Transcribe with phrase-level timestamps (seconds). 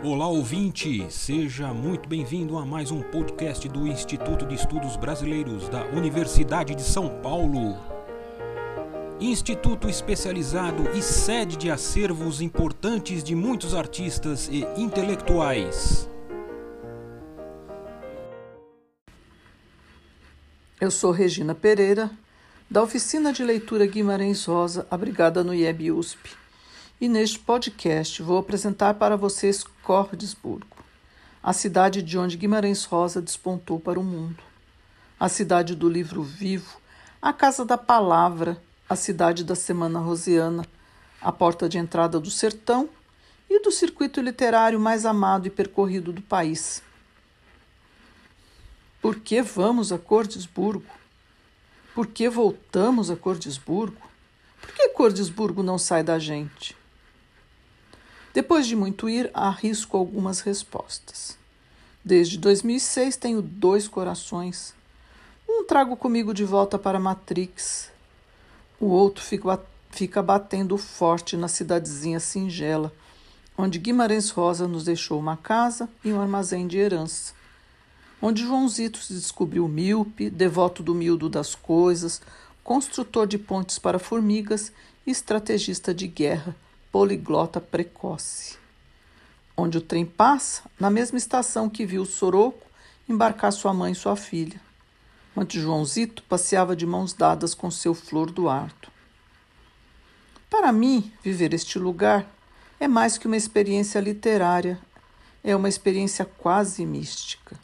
[0.00, 5.86] Olá ouvinte, seja muito bem-vindo a mais um podcast do Instituto de Estudos Brasileiros da
[5.86, 7.76] Universidade de São Paulo.
[9.18, 16.08] Instituto especializado e sede de acervos importantes de muitos artistas e intelectuais.
[20.80, 22.08] Eu sou Regina Pereira,
[22.70, 26.47] da Oficina de Leitura Guimarães Rosa, abrigada no IEB USP.
[27.00, 30.78] E neste podcast vou apresentar para vocês Cordesburgo,
[31.40, 34.42] a cidade de onde Guimarães Rosa despontou para o mundo.
[35.20, 36.80] A cidade do livro vivo,
[37.22, 40.66] a casa da palavra, a cidade da Semana Rosiana,
[41.22, 42.88] a porta de entrada do sertão
[43.48, 46.82] e do circuito literário mais amado e percorrido do país.
[49.00, 50.90] Por que vamos a Cordesburgo?
[51.94, 54.02] Por que voltamos a Cordesburgo?
[54.60, 56.76] Por que Cordesburgo não sai da gente?
[58.34, 61.36] Depois de muito ir, arrisco algumas respostas.
[62.04, 64.74] Desde 2006 tenho dois corações.
[65.48, 67.90] Um trago comigo de volta para Matrix.
[68.78, 72.92] O outro fica, batendo forte na cidadezinha singela,
[73.56, 77.32] onde Guimarães Rosa nos deixou uma casa e um armazém de herança.
[78.20, 82.20] Onde Joãozito se descobriu míope, devoto do miúdo das coisas,
[82.62, 84.70] construtor de pontes para formigas
[85.06, 86.54] e estrategista de guerra
[86.98, 88.58] poliglota precoce.
[89.56, 92.66] Onde o trem passa, na mesma estação que viu Soroco
[93.08, 94.60] embarcar sua mãe e sua filha.
[95.36, 98.88] Onde Joãozito passeava de mãos dadas com seu flor do ardo.
[100.50, 102.28] Para mim, viver este lugar
[102.80, 104.76] é mais que uma experiência literária,
[105.44, 107.56] é uma experiência quase mística.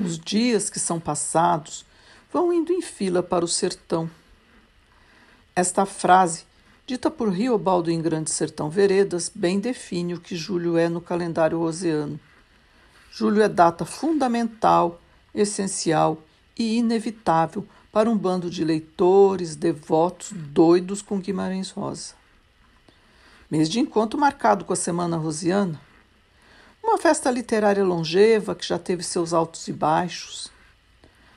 [0.00, 1.84] Os dias que são passados
[2.32, 4.10] vão indo em fila para o sertão.
[5.54, 6.50] Esta frase
[6.86, 11.60] dita por Riobaldo em Grande Sertão Veredas, bem define o que julho é no calendário
[11.60, 12.18] oceano.
[13.10, 15.00] Julho é data fundamental,
[15.34, 16.22] essencial
[16.58, 22.14] e inevitável para um bando de leitores, devotos, doidos com Guimarães Rosa.
[23.50, 25.80] Mês de encontro marcado com a Semana Rosiana.
[26.82, 30.50] Uma festa literária longeva que já teve seus altos e baixos.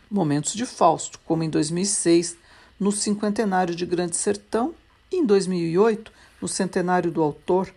[0.09, 2.37] Momentos de Fausto, como em 2006,
[2.79, 4.73] no cinquentenário de Grande Sertão,
[5.17, 6.11] em 2008,
[6.41, 7.73] no centenário do autor,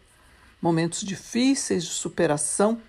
[0.60, 2.80] momentos difíceis de superação,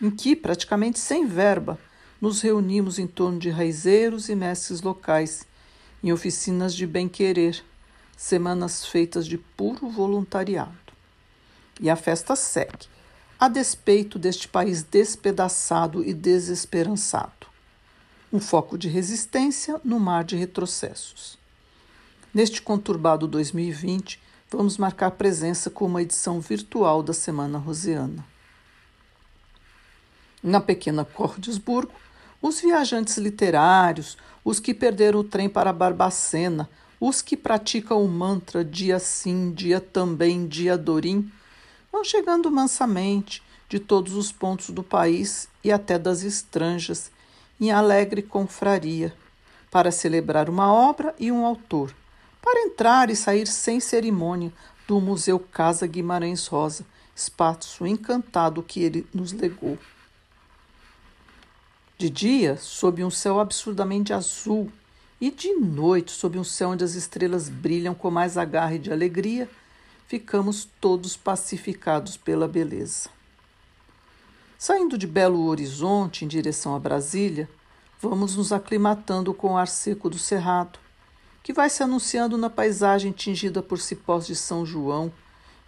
[0.00, 1.78] em que, praticamente sem verba,
[2.20, 5.46] nos reunimos em torno de raizeiros e mestres locais,
[6.02, 7.64] em oficinas de bem-querer,
[8.16, 10.72] semanas feitas de puro voluntariado.
[11.80, 12.86] E a festa segue,
[13.38, 17.46] a despeito deste país despedaçado e desesperançado.
[18.32, 21.41] Um foco de resistência no mar de retrocessos.
[22.34, 24.18] Neste conturbado 2020,
[24.50, 28.24] vamos marcar presença com uma edição virtual da Semana Rosiana.
[30.42, 31.92] Na pequena Cordesburgo,
[32.40, 38.64] os viajantes literários, os que perderam o trem para Barbacena, os que praticam o mantra
[38.64, 41.30] dia sim, dia também, dia dorim,
[41.92, 47.10] vão chegando mansamente de todos os pontos do país e até das estranjas,
[47.60, 49.14] em alegre confraria,
[49.70, 51.94] para celebrar uma obra e um autor
[52.42, 54.52] para entrar e sair sem cerimônia
[54.86, 59.78] do Museu Casa Guimarães Rosa, espaço encantado que ele nos legou.
[61.96, 64.70] De dia, sob um céu absurdamente azul,
[65.20, 69.48] e de noite, sob um céu onde as estrelas brilham com mais agarre de alegria,
[70.08, 73.08] ficamos todos pacificados pela beleza.
[74.58, 77.48] Saindo de Belo Horizonte em direção a Brasília,
[78.00, 80.81] vamos nos aclimatando com o ar seco do cerrado,
[81.42, 85.12] que vai se anunciando na paisagem tingida por cipós de São João,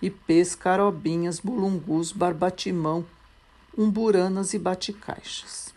[0.00, 3.04] ipês, carobinhas, bulungus, barbatimão,
[3.76, 5.74] umburanas e baticaixas.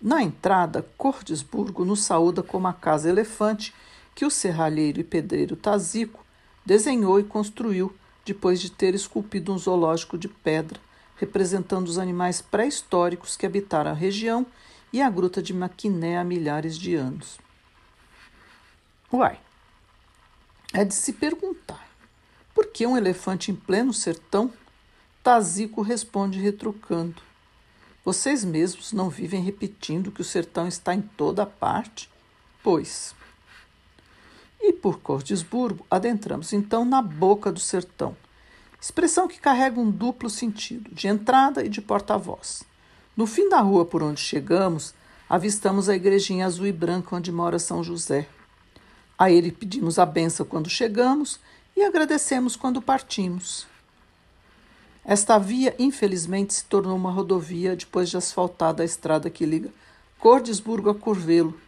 [0.00, 3.74] Na entrada, Cordesburgo nos saúda como a casa elefante
[4.14, 6.24] que o serralheiro e pedreiro Tazico
[6.64, 7.94] desenhou e construiu
[8.24, 10.78] depois de ter esculpido um zoológico de pedra
[11.18, 14.46] representando os animais pré-históricos que habitaram a região
[14.92, 17.38] e a gruta de Maquiné há milhares de anos.
[19.10, 19.40] Uai,
[20.74, 21.88] é de se perguntar
[22.54, 24.52] por que um elefante em pleno sertão?
[25.22, 27.22] Tazico responde retrucando.
[28.04, 32.10] Vocês mesmos não vivem repetindo que o sertão está em toda parte?
[32.62, 33.14] Pois.
[34.60, 38.14] E por Cordesburgo, adentramos então na boca do sertão,
[38.78, 42.62] expressão que carrega um duplo sentido, de entrada e de porta-voz.
[43.16, 44.92] No fim da rua por onde chegamos,
[45.28, 48.28] avistamos a igrejinha azul e branca onde mora São José.
[49.18, 51.40] A ele pedimos a benção quando chegamos
[51.76, 53.66] e agradecemos quando partimos.
[55.04, 59.70] Esta via, infelizmente, se tornou uma rodovia depois de asfaltada a estrada que liga
[60.20, 61.58] Cordesburgo a Curvelo,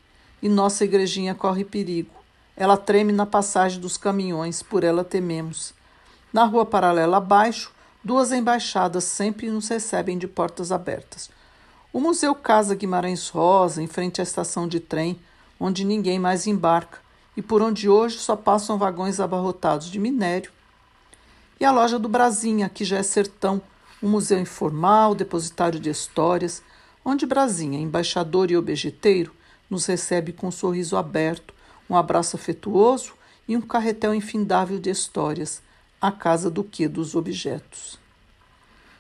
[0.41, 2.15] e nossa igrejinha corre perigo.
[2.57, 5.75] Ela treme na passagem dos caminhões, por ela tememos.
[6.33, 7.73] Na rua paralela abaixo,
[8.03, 11.31] duas embaixadas sempre nos recebem de portas abertas.
[11.93, 15.19] O Museu Casa Guimarães Rosa, em frente à estação de trem,
[15.59, 17.10] onde ninguém mais embarca
[17.41, 20.53] e por onde hoje só passam vagões abarrotados de minério.
[21.59, 23.63] E a loja do Brasinha, que já é sertão,
[24.03, 26.63] um museu informal, depositário de histórias,
[27.03, 29.33] onde Brasinha, embaixador e objeteiro,
[29.71, 31.55] nos recebe com um sorriso aberto,
[31.89, 33.15] um abraço afetuoso
[33.49, 35.63] e um carretel infindável de histórias,
[35.99, 37.99] a casa do que dos objetos.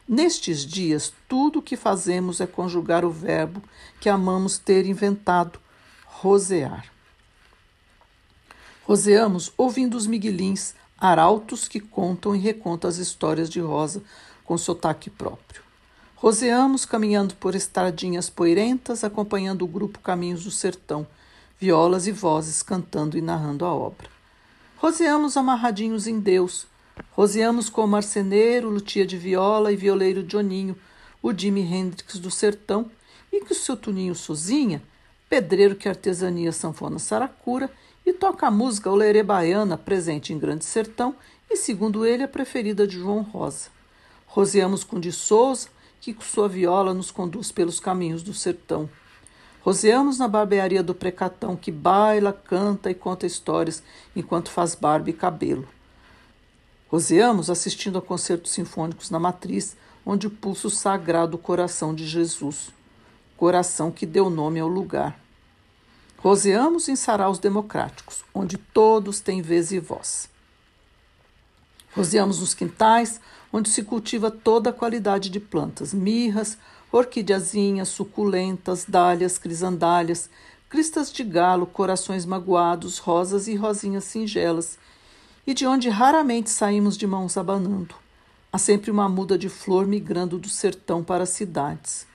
[0.09, 3.63] Nestes dias, tudo o que fazemos é conjugar o verbo
[4.01, 5.61] que amamos ter inventado,
[6.07, 6.91] rosear.
[8.91, 14.03] Roseamos ouvindo os miguelins, arautos que contam e recontam as histórias de Rosa
[14.45, 15.63] com sotaque próprio.
[16.17, 21.07] Roseamos caminhando por estradinhas poeirentas, acompanhando o grupo Caminhos do Sertão,
[21.57, 24.09] violas e vozes cantando e narrando a obra.
[24.79, 26.67] Roseamos amarradinhos em Deus.
[27.13, 30.77] Roseamos com o marceneiro, lutia de viola e violeiro Joninho,
[31.23, 32.91] o Jimi Hendrix do sertão,
[33.33, 34.83] e que o seu Tuninho Sozinha,
[35.29, 37.71] pedreiro que artesania sanfona saracura,
[38.11, 41.15] e toca a música olerê baiana presente em Grande Sertão
[41.49, 43.69] e, segundo ele, a preferida de João Rosa.
[44.27, 45.69] Roseamos com de Souza,
[46.01, 48.91] que com sua viola nos conduz pelos caminhos do sertão.
[49.62, 53.83] Roseamos na barbearia do Precatão, que baila, canta e conta histórias
[54.17, 55.69] enquanto faz barba e cabelo.
[56.89, 60.31] Roseamos assistindo a concertos sinfônicos na Matriz, onde o
[60.71, 62.71] sagrado coração de Jesus,
[63.37, 65.17] coração que deu nome ao lugar.
[66.22, 70.28] Roseamos em saraus democráticos, onde todos têm vez e voz.
[71.96, 73.19] Roseamos nos quintais,
[73.50, 76.58] onde se cultiva toda a qualidade de plantas: mirras,
[76.93, 80.28] orquidiazinhas, suculentas, dálias, crisandálias,
[80.69, 84.78] cristas de galo, corações magoados, rosas e rosinhas singelas,
[85.46, 87.94] e de onde raramente saímos de mãos abanando.
[88.52, 92.10] Há sempre uma muda de flor migrando do sertão para as cidades.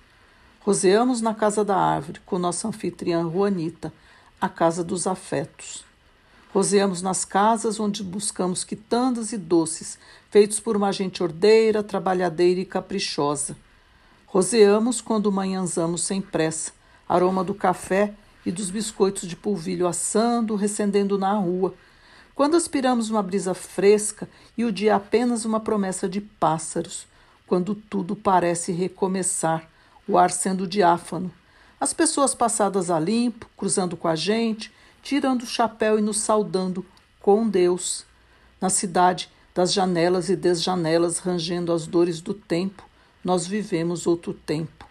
[0.65, 3.94] Roseamos na casa da árvore, com nossa anfitriã Juanita,
[4.41, 5.85] a casa dos afetos.
[6.51, 10.00] Roseamos nas casas onde buscamos quitandas e doces,
[10.31, 13.56] feitos por uma gente ordeira, trabalhadeira e caprichosa.
[14.25, 16.71] Roseamos quando manhãzamos sem pressa,
[17.07, 21.75] aroma do café e dos biscoitos de polvilho assando, recendendo na rua.
[22.33, 24.27] Quando aspiramos uma brisa fresca
[24.57, 27.06] e o dia apenas uma promessa de pássaros,
[27.45, 29.69] quando tudo parece recomeçar,
[30.07, 31.31] o ar sendo diáfano.
[31.79, 34.71] As pessoas passadas a limpo, cruzando com a gente,
[35.01, 36.85] tirando o chapéu e nos saudando
[37.21, 38.05] com Deus.
[38.59, 42.83] Na cidade das janelas e desjanelas, rangendo as dores do tempo,
[43.23, 44.85] nós vivemos outro tempo.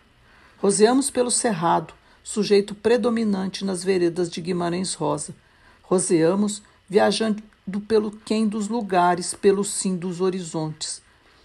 [0.58, 5.34] Roseamos pelo cerrado, sujeito predominante nas veredas de Guimarães Rosa.
[5.82, 7.42] Roseamos viajando
[7.86, 11.03] pelo quem dos lugares, pelo sim dos horizontes.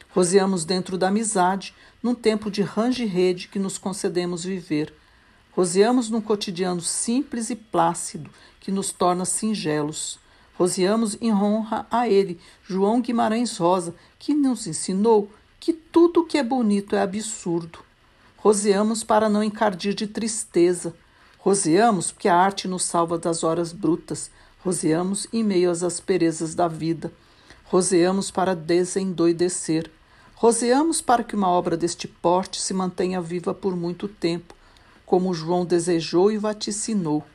[0.09, 4.93] Roseamos dentro da amizade, num tempo de range-rede que nos concedemos viver.
[5.51, 8.29] Roseamos num cotidiano simples e plácido
[8.59, 10.19] que nos torna singelos.
[10.55, 16.43] Roseamos em honra a ele, João Guimarães Rosa, que nos ensinou que tudo que é
[16.43, 17.79] bonito é absurdo.
[18.37, 20.93] Roseamos para não encardir de tristeza.
[21.37, 24.31] Roseamos porque a arte nos salva das horas brutas.
[24.63, 27.11] Roseamos em meio às asperezas da vida.
[27.65, 29.91] Roseamos para desendoidecer.
[30.41, 34.55] Roseamos para que uma obra deste porte se mantenha viva por muito tempo
[35.05, 37.25] como João desejou e vaticinou.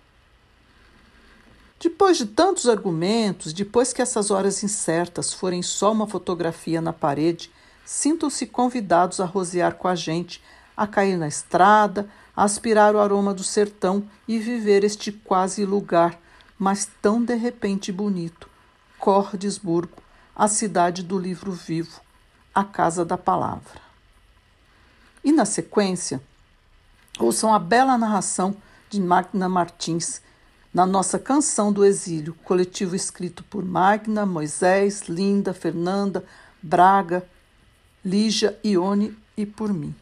[1.78, 7.50] Depois de tantos argumentos, depois que essas horas incertas forem só uma fotografia na parede,
[7.84, 10.42] sintam-se convidados a rosear com a gente,
[10.74, 16.18] a cair na estrada, a aspirar o aroma do sertão e viver este quase lugar,
[16.58, 18.48] mas tão de repente bonito.
[18.98, 20.02] Cordesburgo,
[20.34, 22.00] a cidade do livro vivo,
[22.54, 23.82] a casa da palavra.
[25.22, 26.20] E na sequência,
[27.18, 28.56] Ouçam a bela narração
[28.90, 30.20] de Magna Martins
[30.72, 36.24] na nossa Canção do Exílio, coletivo escrito por Magna, Moisés, Linda, Fernanda,
[36.60, 37.24] Braga,
[38.04, 39.94] Lígia, Ione e por mim.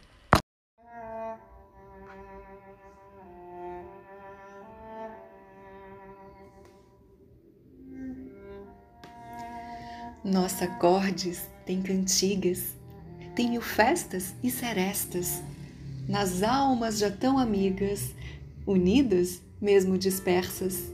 [10.24, 12.76] Nossa acordes tem cantigas,
[13.34, 15.42] tem mil festas e serestas
[16.08, 18.14] nas almas já tão amigas,
[18.66, 20.92] unidas, mesmo dispersas.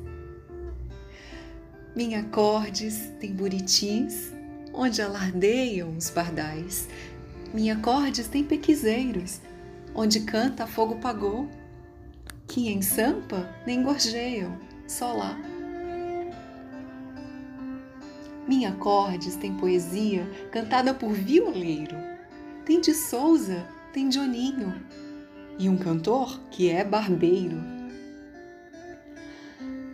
[1.95, 4.33] Minha cordes tem buritis,
[4.73, 6.89] onde alardeiam os pardais,
[7.53, 9.41] Minha cordes tem pequizeiros,
[9.95, 11.49] onde canta fogo pagou,
[12.47, 15.48] que em Sampa nem gorjeiam, só lá.
[18.49, 21.95] Minha cordes tem poesia cantada por violeiro,
[22.65, 24.75] tem de Souza, tem de Oninho,
[25.59, 27.63] e um cantor que é barbeiro.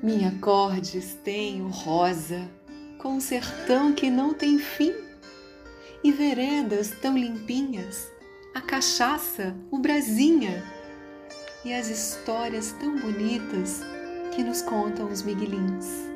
[0.01, 2.49] Minha cordes tem o rosa,
[2.97, 4.95] com um sertão que não tem fim,
[6.05, 8.09] e veredas tão limpinhas,
[8.55, 10.63] a cachaça, o brasinha,
[11.65, 13.81] e as histórias tão bonitas
[14.33, 16.14] que nos contam os miguelins.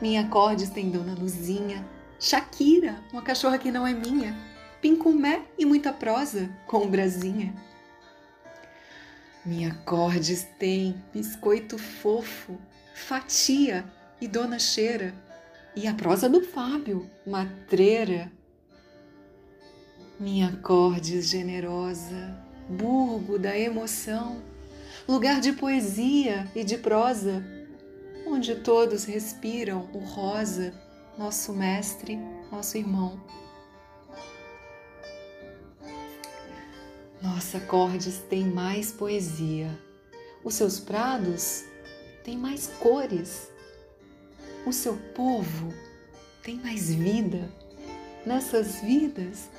[0.00, 1.86] Minha cordes tem Dona Luzinha,
[2.18, 4.34] Shakira, uma cachorra que não é minha,
[4.80, 7.54] Pincumé e muita prosa com Brasinha.
[9.44, 12.58] Minha cordes tem biscoito fofo,
[12.94, 13.84] fatia
[14.18, 15.14] e Dona Cheira,
[15.76, 18.32] e a prosa do Fábio, matreira.
[20.18, 22.38] Minha cordes generosa,
[22.70, 24.42] burgo da emoção,
[25.06, 27.44] lugar de poesia e de prosa,
[28.30, 30.72] onde todos respiram o rosa,
[31.18, 32.16] nosso mestre,
[32.50, 33.20] nosso irmão.
[37.20, 39.76] Nossa Cordes tem mais poesia.
[40.44, 41.64] Os seus prados
[42.24, 43.50] têm mais cores.
[44.64, 45.74] O seu povo
[46.42, 47.50] tem mais vida.
[48.24, 49.50] Nessas vidas,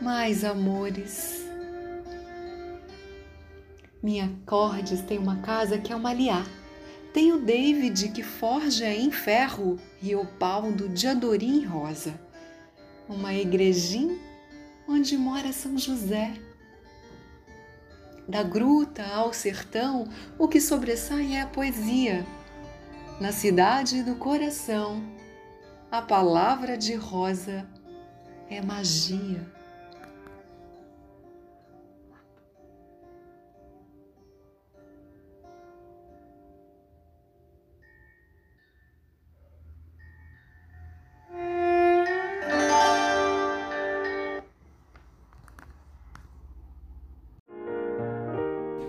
[0.00, 1.44] mais amores.
[4.02, 6.44] Minha Cordes tem uma casa que é uma liá
[7.14, 12.20] tem o David que forja em ferro e o Paulo de adorim rosa.
[13.08, 14.18] Uma igrejinha
[14.88, 16.34] onde mora São José.
[18.26, 22.26] Da gruta ao sertão, o que sobressai é a poesia.
[23.20, 25.00] Na cidade do coração,
[25.92, 27.64] a palavra de rosa
[28.50, 29.46] é magia.